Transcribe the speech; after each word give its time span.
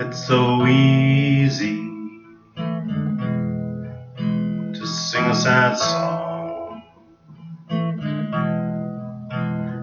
It's 0.00 0.26
so 0.28 0.64
easy 0.64 1.76
to 4.72 4.86
sing 4.86 5.24
a 5.24 5.34
sad 5.34 5.76
song. 5.76 6.82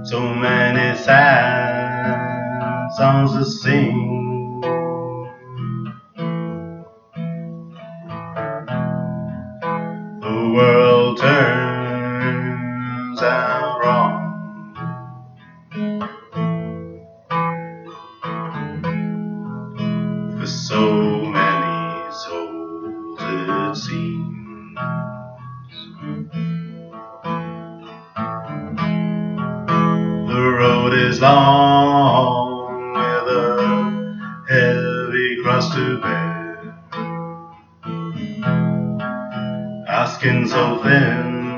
So 0.05 0.33
many 0.33 0.97
sad 0.97 2.87
songs 2.95 3.33
to 3.33 3.43
sing. 3.43 4.24
It 23.19 23.75
seems. 23.75 24.77
The 30.11 30.53
road 30.59 30.93
is 30.93 31.21
long 31.21 32.93
with 32.93 33.27
a 33.27 34.45
heavy 34.49 35.41
cross 35.43 35.73
to 35.73 35.99
bear. 36.01 36.79
Our 39.87 40.07
skin 40.07 40.47
so 40.47 40.77
thin, 40.83 41.57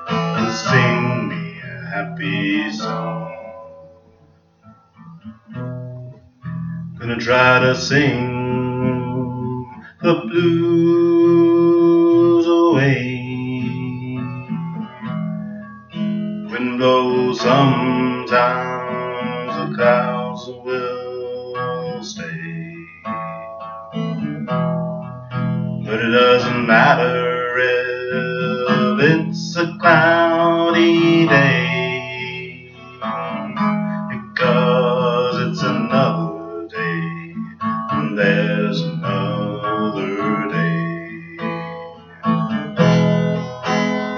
And 0.09 0.51
sing 0.51 1.27
me 1.29 1.59
a 1.61 1.85
happy 1.85 2.71
song. 2.71 3.31
Gonna 6.97 7.19
try 7.19 7.59
to 7.59 7.75
sing 7.75 8.33
the 10.01 10.13
blues 10.25 11.65
away. 12.47 12.97
Wind 16.49 16.79
blows 16.79 17.39
sometimes, 17.41 18.31
the 19.59 19.67
clouds 19.75 20.43
matter 26.75 27.57
if 27.57 28.99
it's 29.13 29.55
a 29.55 29.65
cloudy 29.79 31.25
day. 31.25 32.69
Because 34.13 35.35
it's 35.45 35.61
another 35.63 36.67
day, 36.67 37.33
and 37.95 38.07
there's 38.19 38.79
another 38.81 40.49
day. 40.57 41.37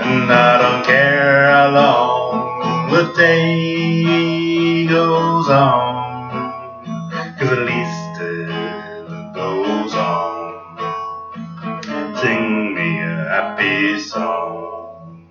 And 0.09 0.27
I 0.47 0.51
don't 0.63 0.83
care 0.93 1.39
how 1.53 1.67
long 1.81 2.89
the 2.93 3.03
day 3.23 4.87
goes 4.95 5.47
on, 5.49 5.86
Sing 12.27 12.75
me 12.75 12.99
a 12.99 13.29
happy 13.29 13.97
song. 13.99 15.23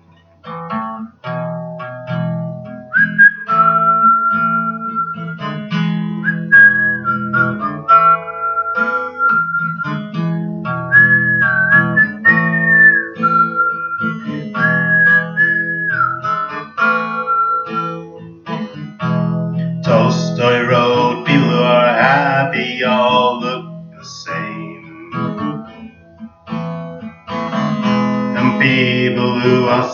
Tolstoy 19.83 20.65
wrote, 20.67 21.25
people 21.27 21.59
are 21.59 21.93
happy 21.93 22.83
all 22.83 23.39
the 23.39 23.46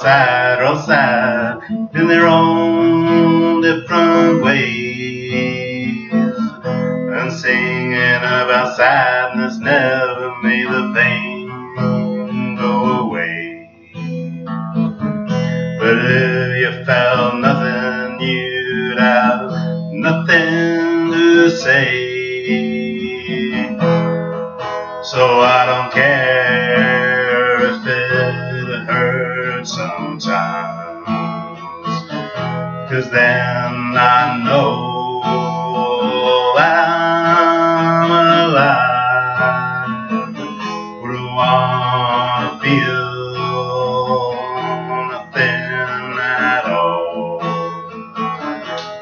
people 0.01 0.59
who 0.59 0.65
are 0.65 0.83
sad 0.83 1.61
in 1.93 2.07
their 2.07 2.25
own 2.27 3.61
different 3.61 4.43
ways. 4.43 6.11
And 6.11 7.31
singing 7.31 8.17
about 8.17 8.75
sadness 8.75 9.59
never 9.59 10.35
made 10.41 10.67
the 10.67 10.91
pain 10.95 12.55
go 12.55 13.05
away. 13.05 13.69
But 15.79 15.97
if 15.99 16.57
you 16.59 16.85
felt 16.85 17.35
nothing, 17.35 18.21
you'd 18.21 18.97
have 18.97 19.51
nothing 19.91 21.11
to 21.11 21.49
say. 21.51 22.13
So 25.03 25.41
I 25.41 25.65
don't 25.65 25.91
care 25.93 27.02
hurts 29.63 29.75
sometimes. 29.75 31.07
Cause 32.89 33.09
then 33.11 33.97
I 33.97 34.43
know 34.45 35.23
I'm 36.57 38.11
alive. 38.49 38.91
Would 41.01 41.19
wanna 41.35 42.59
feel 42.61 43.09
nothing 45.11 46.19
at 46.19 46.65
all. 46.65 47.39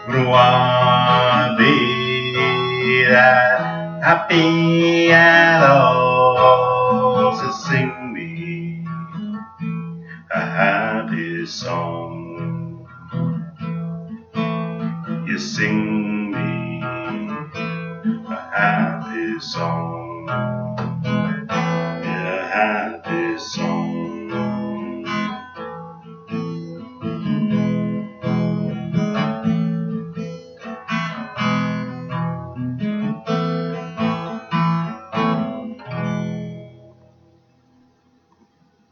Would 0.08 0.28
wanna 0.28 1.56
be 1.58 3.06
that 3.10 4.04
happy 4.04 5.12
at 5.12 5.64
all. 5.64 7.36
So 7.38 7.52
sing 7.52 8.14
me 8.14 8.41
happy 10.62 11.44
song. 11.48 12.86
You 15.26 15.40
sing 15.40 16.30
me 16.30 16.82
a 18.30 18.40
happy 18.54 19.40
song. 19.40 20.71